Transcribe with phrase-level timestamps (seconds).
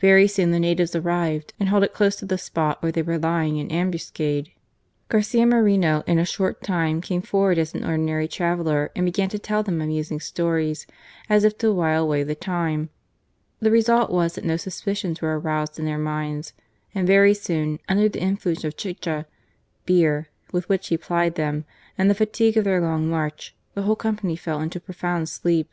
[0.00, 3.58] Very soon the natives arrived and halted close to the spot where they were lying
[3.58, 4.52] in ambuscade.
[5.10, 9.38] Garcia Moreno in a short time came forward as an ordinary traveller and began to
[9.38, 10.86] tell them amusing stories,
[11.28, 12.88] as if to while away the time*
[13.58, 16.54] The result was that no suspicions were aroused in their minds;
[16.94, 19.26] and very soon, under the influence of the chicka
[19.84, 21.66] (beer) with which he plied them,
[21.98, 25.68] and the fatigue of their long march, the whole company fell into a profound sleep.